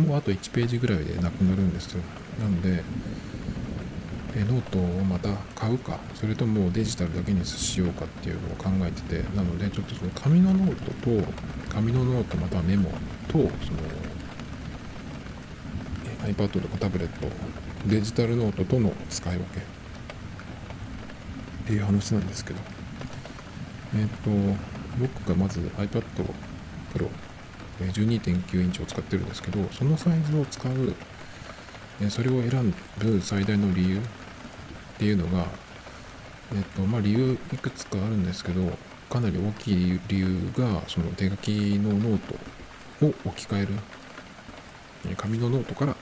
[0.03, 2.03] もうあと1ページぐらいでなくなるんですよ。
[2.41, 2.83] なので
[4.39, 5.99] えノートをまた買うか。
[6.15, 9.37] それともデジタルだけにしようかっていうのを考えてて。
[9.37, 11.33] なのでちょっとその紙のノートと
[11.69, 12.89] 紙のノートまたはメモ
[13.27, 13.49] とその
[16.25, 17.29] iPad とかタブレット
[17.87, 19.61] デジタルノートとの使い分け。
[19.61, 19.63] っ
[21.67, 22.61] ていう話なんですけど。
[23.97, 24.31] えっ、と
[24.99, 26.03] 僕がまず iPad
[26.95, 27.09] Pro
[27.81, 30.95] 12.9インチを使ってるんですけどそのサイズを使う
[32.11, 34.01] それを選ぶ最大の理由
[34.99, 35.47] っていうのが、
[36.57, 38.69] えっとまあ、理由いくつかあるんですけど
[39.09, 42.19] かなり大きい理由がその手書きのノー
[42.99, 43.69] トを置き換える。
[45.17, 45.95] 紙のノートから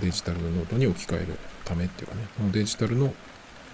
[0.00, 2.22] デジタルのノートに置き換えるためっていうかね。
[2.52, 3.12] デジタルの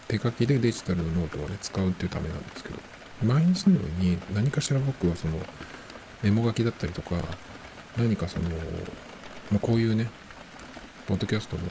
[0.09, 2.79] 手書きでデジタルのノートをね使うっていうためなんですけど
[3.25, 5.39] 毎日のように何かしら僕はその
[6.23, 7.15] メモ書きだったりとか
[7.97, 8.51] 何かその、
[9.51, 10.11] まあ、こういうね
[11.07, 11.63] ポッドキャストの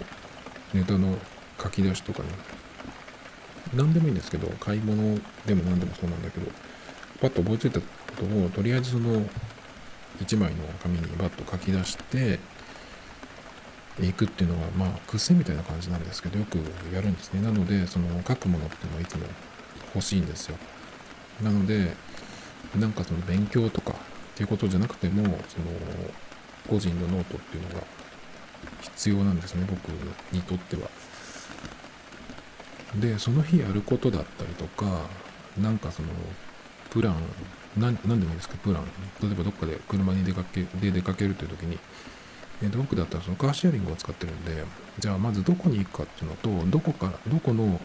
[0.73, 1.17] ネタの
[1.62, 2.30] 書き出しとかね。
[3.76, 6.52] 何でもいいんですけど買い物でも何でもそうなんだけど
[7.21, 7.86] パッと思いついたこ
[8.17, 9.24] とをとりあえずその
[10.19, 12.39] 1枚の紙にバッと書き出して
[14.02, 16.58] いくっていうのがまあ癖みたいな感じなんですけどよく
[16.93, 17.41] やるんですね。
[17.41, 19.26] なのでその書くものっていうのはいつも
[19.95, 20.58] 欲しいんですよ。
[21.41, 21.93] なので
[22.78, 23.95] なんかその勉強とかっ
[24.36, 25.38] ていうことじゃなくてもその
[26.67, 27.86] 個人のノートっていうのが
[28.82, 29.89] 必要なんですね僕
[30.32, 30.89] にとっては。
[32.95, 35.08] でその日やることだったりとか
[35.58, 36.10] なんかその
[36.89, 37.15] プラン
[37.77, 38.84] 何でもいいですかプラン
[39.21, 41.77] 例えばどっかで車に出かけで出かけるという時に
[42.63, 44.63] えー、僕だったらそのカーシェアリングを使ってるんで、
[44.99, 47.80] じゃあまずどこに行くかっていうのと、どこから、どこの、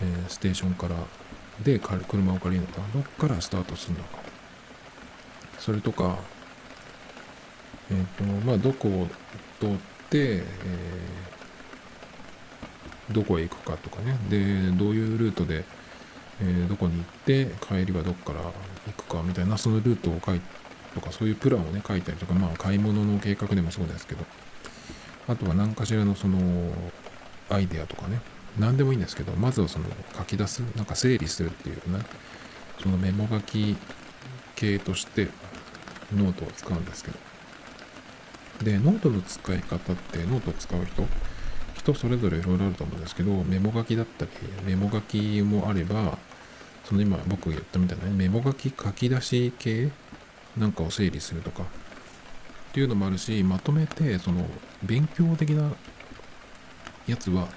[0.00, 0.96] えー、ステーションから
[1.62, 4.18] で車を借りるのか、どこからスタートするのか。
[5.58, 6.18] それとか、
[7.90, 8.04] えっ、ー、
[8.40, 9.06] と、まあ、どこを
[9.60, 9.70] 通っ
[10.08, 10.42] て、えー、
[13.10, 14.16] どこへ行くかとかね。
[14.28, 15.64] で、どういうルートで、
[16.40, 18.40] えー、どこに行って帰りはどこから
[18.86, 20.40] 行くかみたいなそのルートを書い
[20.94, 24.24] とかそういうプランをね書いたりとかまあ買い物の計画でもそうですけど。
[25.28, 26.38] あとは何かしらのその
[27.48, 28.20] アイデアとかね。
[28.58, 32.04] 何でもいいんですけどまずはその書き出すなんか整理するっていうね。
[32.82, 33.76] そのメモ書き
[34.56, 35.28] 系として
[36.14, 37.18] ノートを使うんですけど。
[38.64, 41.06] でノートの使い方ってノートを使う人
[41.82, 44.30] 人それぞれいろいろあると思うんですけどメモ書きだったり
[44.64, 46.18] メモ書きもあれば
[46.84, 49.90] その今僕が言ったみたいな、ね、メモ書き書き出し系
[50.56, 51.66] なんかを整理するとかっ
[52.72, 54.46] ていうのもあるしまとめてその
[54.82, 55.72] 勉強的な
[57.06, 57.48] やつは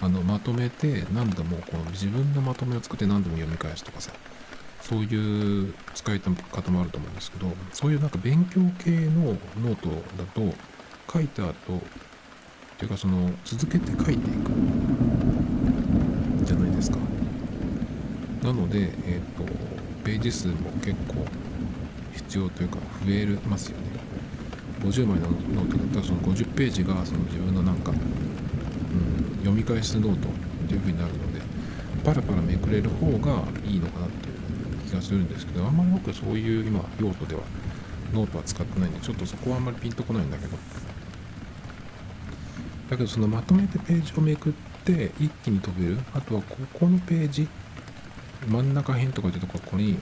[0.00, 4.12] あのまとめて何度もこの自分のまとめを作って何度も読み返すとかさ
[4.82, 6.30] そういう使い方
[6.70, 10.54] もあると思うんですけどそういうなんか勉強系のノートだと
[11.12, 11.80] 書いた後
[12.76, 14.50] っていうかその続けて書いていく。
[16.44, 16.98] じゃないですか。
[18.42, 19.44] なのでえっ、ー、と
[20.04, 21.24] ページ数も結構
[22.12, 23.86] 必要というか増えますよね。
[24.80, 30.32] 50枚のノートだったらその50ページがその自分のなんか、うん、読み返すノートっ
[30.68, 31.40] ていう風になるので
[32.04, 34.34] パラパラめくれる方がいいのかなっていう
[34.86, 37.40] 気がするんですけどあんまり僕そういう今用途では
[38.12, 40.85] ノートは使ってないんでちょっとそこはあんまりピンとこないんだけど。
[42.90, 44.52] だけどそのまとめてページをめくっ
[44.84, 45.98] て一気に飛べる。
[46.14, 47.48] あとはここのページ
[48.48, 49.98] 真ん中辺とかでとここに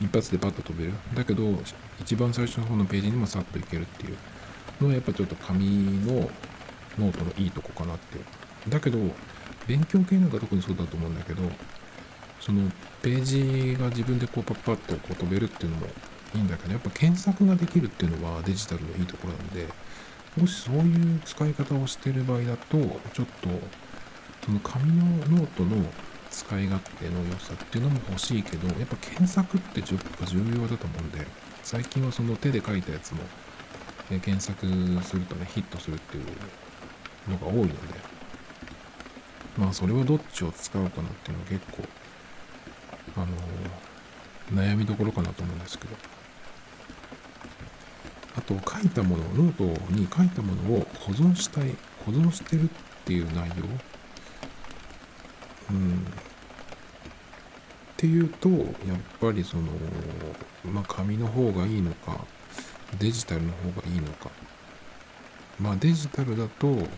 [0.00, 0.92] 一発でパッと飛べる。
[1.14, 1.42] だけど
[2.00, 4.16] 一番最初の方のページにもさっといけるっていう。
[4.80, 5.66] のはやっぱちょっと紙
[6.06, 6.30] の
[6.98, 8.18] ノートのいいとこかなって
[8.68, 8.98] だけど
[9.66, 11.42] 勉強系なんか特にそうだと思うんだけど
[12.40, 12.70] その
[13.02, 15.86] ページが自分でこうパッパッとこう飛べるっていうのも
[16.34, 19.66] いいんだけどやっぱ検索ができるっていうのはデジタルのいいところなんで
[20.40, 22.78] もしそういう使い方をしてる場合だと
[23.12, 23.48] ちょっと
[24.44, 25.84] その紙のノートの
[26.30, 31.26] 使い勝手の良さっていうのも欲しいけど、やっぱ検索ってちょっと重要だと思うんで、
[31.62, 33.20] 最近はその手で書いたやつも、
[34.10, 34.66] え検索
[35.02, 37.74] するとね、ヒットするっていうのが多いので、
[39.56, 41.82] まあそれをどっちを使うかなっていうのは結構、
[43.16, 46.17] あのー、悩みどころかなと思うんですけど。
[48.38, 51.74] あと、書いたもの、ノートに書いたものを保存したい、
[52.06, 52.68] 保存してるっ
[53.04, 53.54] ていう内容？
[55.70, 56.00] うん、っ
[57.96, 58.62] ていうとやっ
[59.20, 59.64] ぱりその
[60.64, 62.24] まあ紙の方がいいのか
[62.98, 64.30] デジタルの方がいいのか。
[65.60, 66.88] まあデジタルだと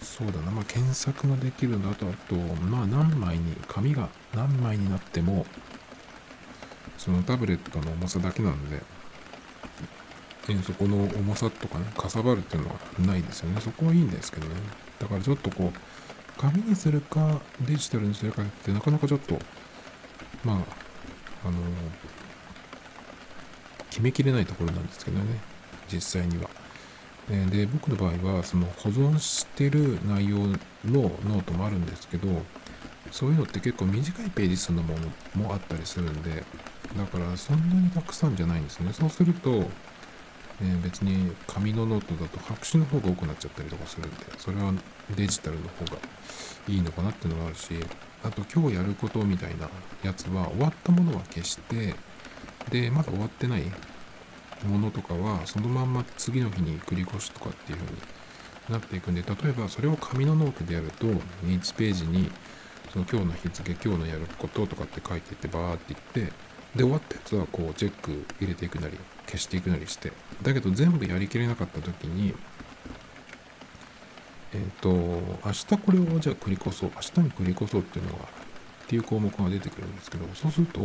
[0.00, 5.46] そうだな、まあ、検索ができるのだと、あと、まあ、何枚に、紙が何枚になっても、
[6.98, 8.82] そのタブレットの重さだけなんで、
[10.48, 12.74] えそこの重さとかね、かさばるっていうのは
[13.06, 13.60] ないですよね。
[13.60, 14.54] そこはいいんですけどね。
[14.98, 19.38] だからちょっとこう、紙にするか、デジタルにするかってなかなかちょっと、
[20.44, 20.56] まあ、
[21.48, 21.58] あの、
[23.90, 25.24] 決めきれないところなんですけどね、
[25.92, 26.48] 実際には
[27.30, 27.46] え。
[27.46, 30.48] で、僕の場合は、その保存してる内容の
[30.84, 32.28] ノートもあるんですけど、
[33.10, 34.94] そういうのって結構短いページ数のも
[35.34, 36.44] のもあったりするんで、
[36.96, 38.92] だからそんなにたくさんじゃないんですね。
[38.92, 39.68] そうすると、
[40.62, 44.72] え、別に紙のノートだと白紙の方が多くなっちゃったりとかするんで、それは
[45.16, 46.00] デジタルの方が
[46.68, 47.74] いいのかなっていうのがあるし、
[48.22, 49.68] あと今日やることみたいな
[50.02, 51.94] やつは終わったものは消して、
[52.70, 53.64] で、まだ終わってない
[54.66, 57.98] ものとかはそのまんま次の日に繰り越しとかっていう風に
[58.70, 62.30] なっていくんで例えばそれを紙のノートでやると1ページに
[62.92, 66.32] その今日の日付今日のやることとかって書いていってバーっていって
[66.76, 72.34] で終わったやつはこうチェック入れていくなり消していくなりしてだけど全部やりきれなかった時に
[74.52, 74.90] えっ、ー、と
[75.44, 80.84] 明日これをじゃあ繰り越そう明日に繰り越そうっていうのがっていう項目が出てくるんですけどそうすると、え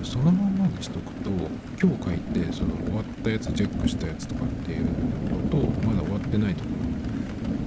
[0.00, 1.30] ー、そのまんまにしとくと
[1.80, 6.76] 今日書いてその終わったやつチェックしたやつとかっていうのとまだ終わってないところ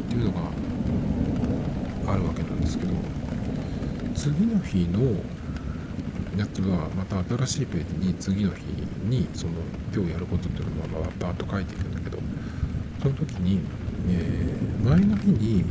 [0.05, 2.93] っていうのがあるわけなんですけど
[4.15, 4.99] 次の日の
[6.37, 8.63] やつはまた新しいページに次の日
[9.03, 9.53] にその
[9.93, 12.17] 今日やることっていうのをまあバーッと書いていくんだけど
[13.01, 13.59] その時に、
[14.09, 15.63] えー、前の日に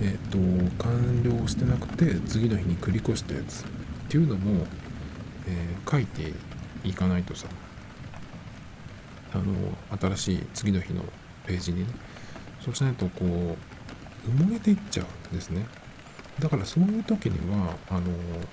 [0.00, 3.64] えっ、ー、と完了してなくて次の日に繰り越したやつっ
[4.08, 4.66] ていうのも、
[5.46, 6.32] えー、書いて
[6.84, 7.46] いかないとさ
[9.32, 11.02] あの新しい次の日の
[11.46, 11.86] ページにね
[12.60, 15.64] そうしないとこう埋もれていっちゃうんですね。
[16.40, 18.02] だからそういう時にはあの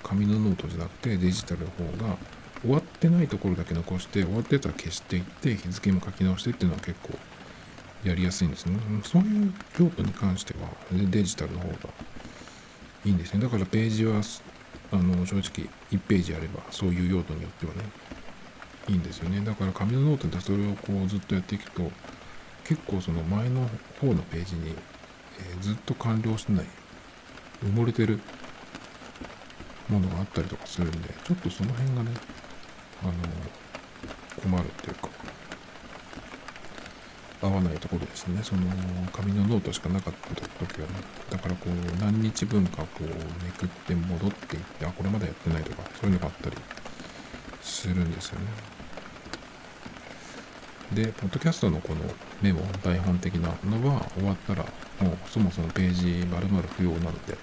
[0.03, 2.17] 紙のノートじゃなくてデジタルの方が
[2.61, 7.17] 終わってないところだけ残して終わってたら消していって日付も書き直してっていうのは結構
[8.03, 8.77] やりやすいんですね。
[9.03, 11.75] そういう用途に関してはデジタルの方が
[13.05, 13.41] いいんですね。
[13.41, 14.21] だからページは
[14.91, 17.81] あの正直1ページあればそういう用途によってはね
[18.87, 19.41] いいんですよね。
[19.41, 21.91] だから紙のノートでそれをこうずっとやっていくと
[22.63, 23.69] 結構その前の
[23.99, 24.71] 方のページに、
[25.39, 26.65] えー、ずっと完了してない
[27.63, 28.19] 埋もれてる
[29.89, 32.11] ものがあったりとかするんでちょっとその辺がね
[33.03, 33.13] あの
[34.41, 35.09] 困るっていうか
[37.41, 38.41] 合わないところですね。
[38.41, 38.61] その
[39.13, 40.93] 紙のノートしかなかった時はね。
[41.29, 46.57] だからこう何日分かこうめくって戻っていって、あ、これまだやってないとか、そういうのがあったり
[47.61, 48.47] するんですよね。
[50.93, 52.01] で、ポッドキャストのこの
[52.41, 54.63] メモ、大半的なのは終わったら
[55.01, 57.37] もうそもそもページ丸々不要なので、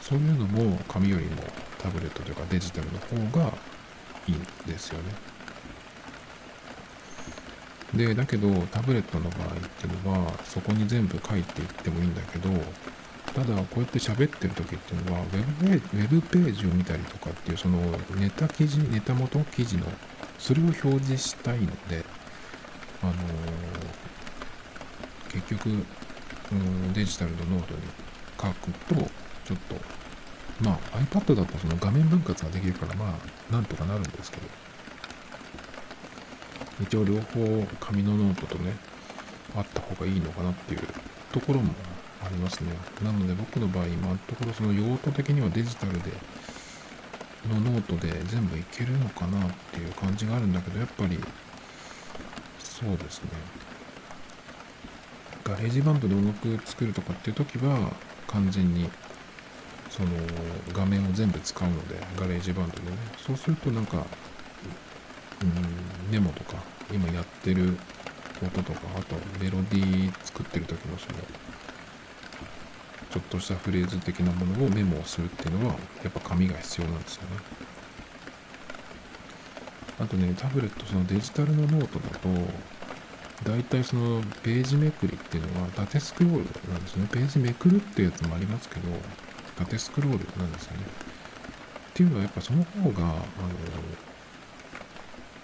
[0.00, 1.42] そういうのも紙よりも
[1.78, 3.52] タブレットというかデジタルの方が
[4.26, 5.14] いいんですよね。
[7.94, 12.50] で、だけどタブレットの場合っていうのは、そこに全部書いていってもいいんだけど、
[13.34, 17.78] ただこうやって喋ってる時っていうのはウェブ、ウェブページを見たりとかっていう、その
[18.16, 19.86] ネタ記事、ネタ元記事の、
[20.38, 22.04] それを表示したいので、
[23.02, 23.16] あのー、
[25.32, 27.80] 結局、うん、デジタルのノートに
[28.40, 29.10] 書くと、
[29.44, 29.76] ちょっと、
[30.62, 33.18] まあ iPad だとその画面分割ができるから、ま
[33.50, 34.42] あ、なんとかなるんですけど、
[36.82, 38.76] 一応両方紙のノートとね、
[39.54, 40.80] あった方がいいのかなっていう
[41.32, 41.72] ところも
[42.24, 42.72] ありますね。
[43.02, 46.10] なので僕の場合、今のところその用途的にはデジタルで、
[47.48, 51.18] のノートで全部いけるのかなっていう感じがあるんだけど、やっぱり、
[52.58, 53.30] そうですね。
[55.50, 57.90] ガレージバンドで音楽作るとかっていう時は、
[58.28, 58.88] 完全に、
[59.90, 60.08] その
[60.72, 62.96] 画面を全部使うので、ガレージバンドでね。
[63.18, 64.06] そうするとなんか、
[65.42, 67.76] うん、メモとか、今やってる
[68.40, 71.18] 音とか、あとメロディー作ってる時のその、
[73.10, 75.74] ちょっとしたフレーズ的なものをメモをするっていうのは、
[76.04, 77.28] やっぱ紙が必要なんですよね。
[79.98, 82.28] あとね、タブレット、そのデジタルのノートだと、
[83.44, 87.08] 大体そのページめくりっていうのは縦スクロールなんですね。
[87.10, 88.88] ページめくるっていうやつもありますけど、
[89.58, 90.82] 縦スクロールなんですよね。
[91.90, 93.22] っていうのはやっぱその方が、あの、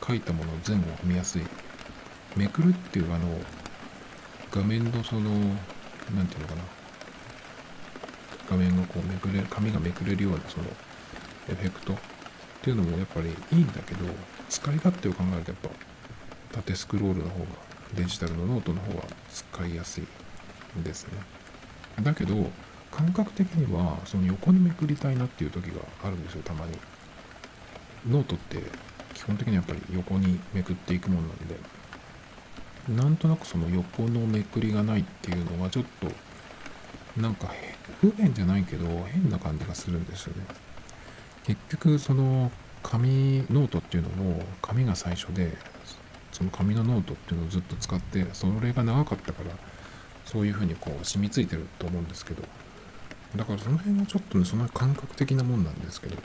[0.06, 1.42] 書いたもの前後見やすい。
[2.36, 3.40] めくるっていうあの、
[4.50, 6.76] 画面のその、なんていうのかな。
[8.48, 10.64] 画面がこうめくれ紙がめくれるようなその
[11.48, 11.96] エフェクトっ
[12.62, 14.06] ていうのもやっぱりいいんだけど
[14.48, 15.60] 使い勝手を考えるとやっ
[16.50, 20.06] ぱ縦スクロールの方がデジタルのノートの方は使いやすい
[20.82, 21.12] ですね。
[22.02, 22.50] だけど
[22.90, 26.72] 感覚的にはその横にめくりたいなっていう時があるんですよたまに。
[28.08, 28.62] ノートって
[29.14, 31.58] 基本的にやっぱり横にめくっていくもんなんで。
[32.88, 36.08] なんとなくその横のめくりがないっていうのがちょっと
[37.20, 37.52] なんか
[38.00, 40.44] 不便じゃないけど変な感じがするんですよね。
[41.44, 45.56] 結局その紙ノートっていうのも紙が最初で
[46.36, 49.52] その紙のノートっていうのをずっと使ってそれが長かったから
[50.26, 52.42] そういうふうにこう染みついてると思うんですけど
[53.36, 56.16] だからその辺はちょっとねその感覚的なもんなんですけど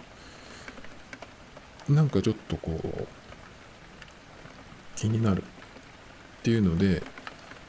[1.88, 3.08] なんかちょっとこう
[4.98, 5.46] 気になるっ
[6.44, 7.04] ていうので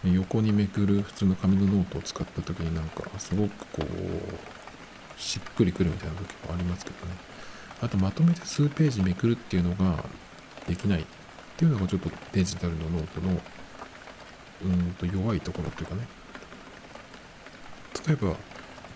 [0.05, 7.13] 横にめくる普通の紙のノートを使った時になんかすごくこうしっくりくるみたいな時もありますけどね。
[7.81, 10.05] あとまとめて数ページめくるっていうのが
[10.67, 11.07] できない。
[11.53, 13.41] っていうのがちょっとデジタルのノートの
[14.65, 16.07] うんと弱いところというかね。
[18.07, 18.37] 例えば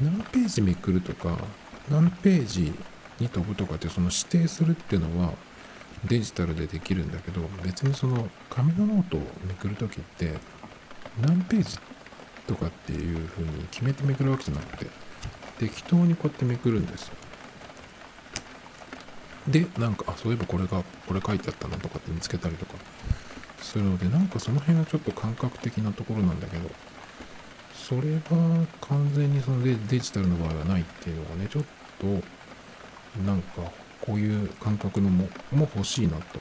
[0.00, 1.38] 何ページめくるとか
[1.90, 2.72] 何ページ
[3.20, 5.32] に飛ぶとかってその指定するっていうのは
[6.04, 10.34] デジタルでできるんだけど別にその紙のノートをめくる時って
[11.20, 11.78] 何ページ
[12.46, 14.90] とかっていう風に決めてめくるわけじゃなくて
[15.58, 17.14] 適当にこうやってめくるんですよ。
[19.48, 22.74] でなんかあそういえばこれがこれ書いてあったなとかって見つけたりとか
[23.60, 26.68] するのでなんかその辺はちょっと感覚的なところなんだけど
[27.74, 28.20] それが
[28.80, 31.64] 完全にそのデジタルの場合はないっていうのがねちょっ
[32.00, 32.06] と
[33.24, 33.62] なんか
[34.00, 36.40] こういう感覚のも欲しいなと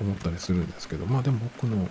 [0.00, 1.88] 思ったりするんですけどまあでも僕の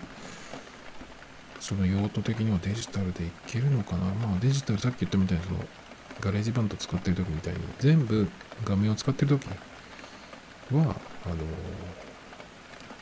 [1.60, 4.06] その用途的にはデジタルでいけるのかな。
[4.06, 5.60] まあデジタルさっき言ったみたいにその
[6.22, 8.30] ガレージバンド使ってる時みたいに全部
[8.66, 9.48] 画面を使ってる時
[10.72, 10.96] は
[11.26, 11.36] あの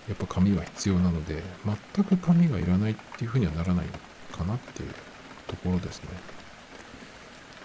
[0.08, 1.42] やっぱ紙は必要なので
[1.94, 3.88] 全く紙がいらないっていうふうにはならない
[4.32, 4.90] かなっていう
[5.48, 6.10] ところですね。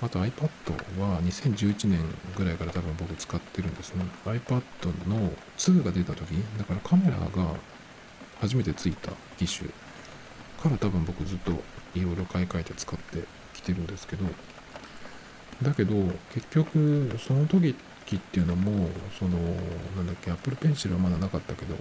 [0.03, 0.49] あと iPad
[0.99, 2.01] は2011年
[2.35, 4.05] ぐらいから多分僕使ってるんですね。
[4.25, 4.63] iPad
[5.07, 7.55] の2が出た時だからカメラが
[8.41, 9.69] 初めてついた機種
[10.63, 11.53] から多分僕ずっと
[11.95, 14.25] いろいろ買い替えて使ってきてるんですけど
[15.63, 15.95] だけど
[16.33, 17.75] 結局その時
[18.17, 18.89] っていうのも
[19.19, 19.39] その
[19.97, 21.77] なんだっけ Apple Pencil はまだなかったけど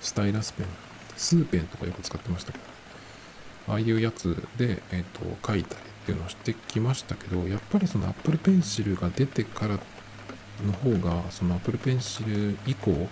[0.00, 0.66] スタイラスペン
[1.16, 2.64] スーペンとかよく使ってましたけど
[3.68, 9.78] ああいうやつで、えーと、書いたりっていうのをしてきましたけどやっぱりその Apple Pencil が出てから
[10.64, 13.08] の方がその Apple Pencil 以降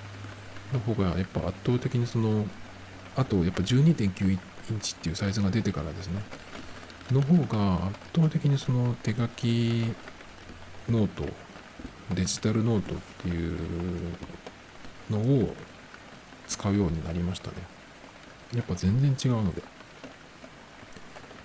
[0.72, 2.46] の方がやっぱ圧倒的にその
[3.16, 4.34] あとやっぱ12.9イ
[4.72, 6.22] ンチっていうサイズが出てからですね。
[7.10, 9.84] の方が圧倒的にその手書き
[10.88, 11.24] ノート
[12.14, 13.58] デジタルノートっていう
[15.10, 15.54] のを
[16.46, 17.54] 使うようになりましたね。
[18.54, 19.62] やっぱ全然違うので。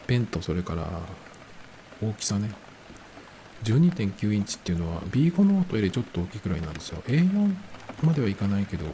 [0.07, 0.88] ペンとそれから
[2.01, 2.51] 大きさね。
[3.64, 7.01] 12.9インチっていうのは B5 ノートよりちょっと大きいくらいなんですよ。
[7.07, 7.55] A4
[8.03, 8.86] まではいかないけど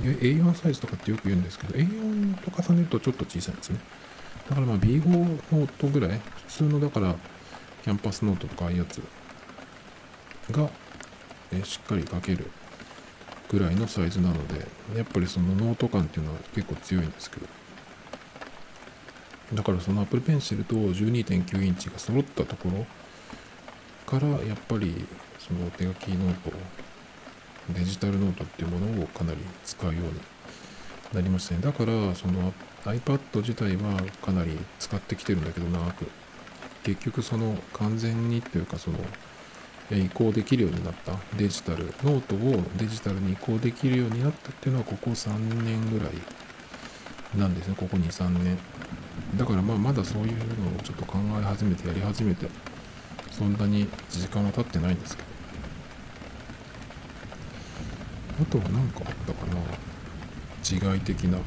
[0.00, 3.80] A4 サイズとかってよく言うんですけど A4 と重ねるとちょっと小さいんですね。
[4.48, 7.14] だからまあ B5 ノートぐらい普通のだから
[7.84, 9.00] キャンパスノートとかああいうやつ
[10.50, 10.68] が、
[11.52, 12.50] えしっかり書ける
[13.48, 14.66] ぐらいのサイズなので
[14.96, 17.46] やっぱりそのノート感っていうのは結構強いんですけど。
[19.54, 22.84] だからその Apple Pencil と12.9インチが揃ったところ
[24.04, 25.06] からやっぱり
[25.38, 26.50] その手書きノート
[27.72, 30.20] デジタルノートっていうものをかなり使うように
[31.12, 31.60] なりましたね。
[31.62, 32.52] だからその
[32.84, 36.06] iPad 自体はかなり使ってきてるんだけど長く。
[36.84, 38.98] 結局その完全にっていうかその
[39.90, 41.14] 移行できるようになった。
[41.36, 46.10] デジタルノートをデジタルに移行できるようになったっていうのはここ3年ぐらい
[47.36, 47.74] なんですね。
[47.76, 48.58] ここ23年。
[49.36, 52.46] だからまあまだそういうのをちょっと考え始めてやり始めて
[53.30, 55.28] そんなに時間は経ってないんですけど。
[58.42, 59.56] あとは何かあったかな。
[60.72, 61.38] 違い的な。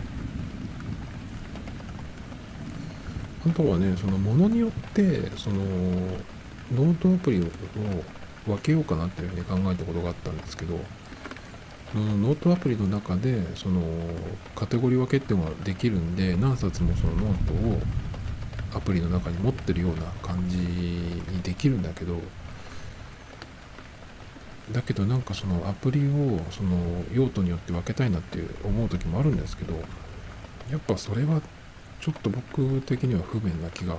[3.47, 5.57] あとはねそのものによってその
[6.75, 7.43] ノートアプリを
[8.45, 10.77] 分けようかなっていうふうに考えたことがあったんですけど
[11.95, 13.81] ノートアプリの中でその
[14.55, 17.79] カテゴリー分けっていうのができるんで何冊もそのノートを
[18.75, 22.15] アプリの中に持ってるような感じにできるんだけど
[24.71, 29.73] だけどなんかそのアプリをその用途によって分けたいなって思う時もあるんですけど
[30.69, 31.41] やっぱそれは
[31.99, 33.93] ちょっと僕的には不便な気が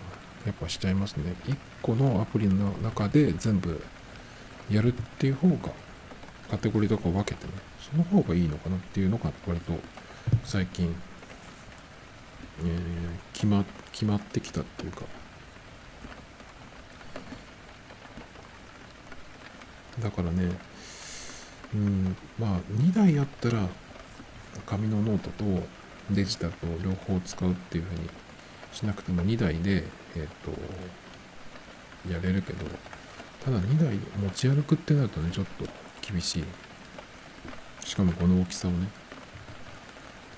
[0.46, 1.34] やっぱしちゃいますね。
[1.46, 3.82] 1個のアプリの中で全部
[4.70, 5.56] やるっていう方が
[6.50, 7.52] カテゴリーとか分けてね
[7.90, 9.72] その方がいいのかなっていうのが割と
[10.44, 10.94] 最近、
[12.60, 12.74] えー、
[13.32, 15.02] 決ま決まってきたっていうか
[20.02, 20.50] だからね
[21.74, 23.68] うんまあ2台やったら
[24.66, 25.44] 紙のノートと
[26.10, 28.08] デジタルと両方使うっていうふうに
[28.72, 29.84] しなくても2台で、
[30.16, 30.52] えっ、と、
[32.10, 32.64] やれるけど、
[33.44, 35.66] ただ2台持ち歩くってなるとね、ちょっと
[36.00, 36.44] 厳しい。
[37.84, 38.88] しかもこの大きさをね、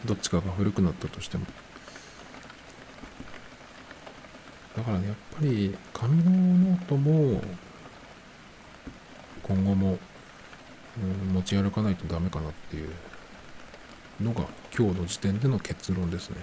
[0.04, 1.46] どっちかが古くなったとしても。
[4.76, 6.30] だからね、やっぱり紙の
[6.70, 7.42] ノートも、
[9.53, 9.98] 今後も、
[10.98, 12.88] うん、持ち歩かないとダメかなっていう
[14.20, 14.46] のが
[14.76, 16.36] 今日の時点での結論ですね。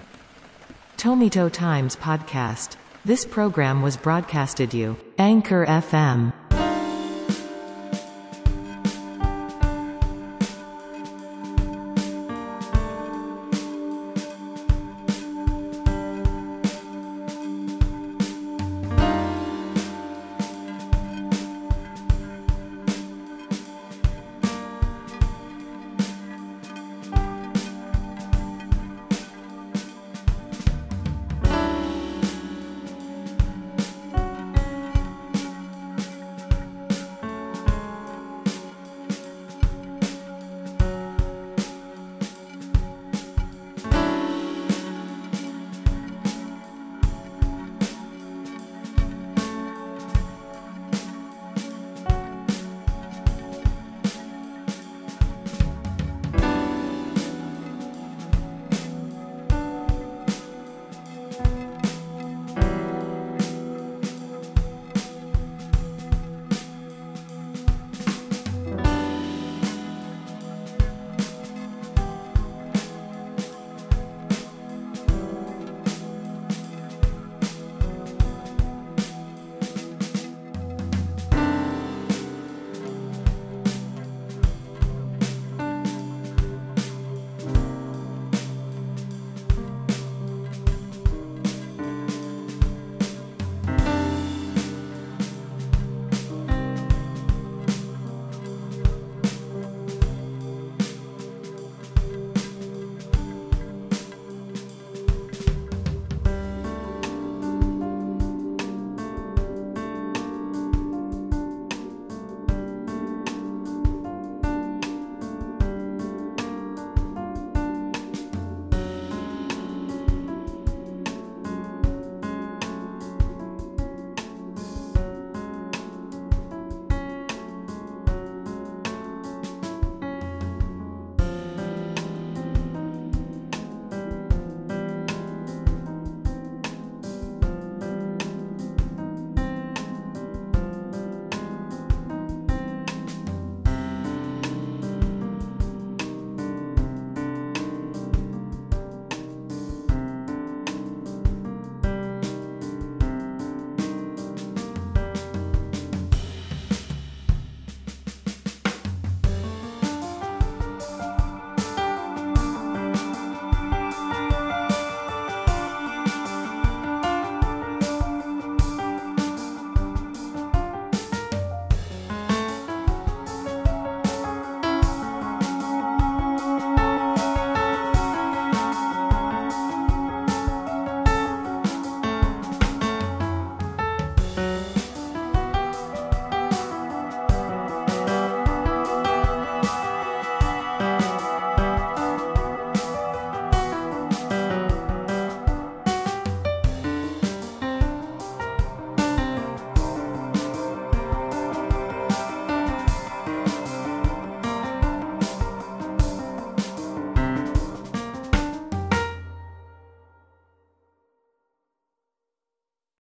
[0.96, 2.76] Tomito Times Podcast.
[3.04, 6.39] This program was broadcasted you, Anchor FM.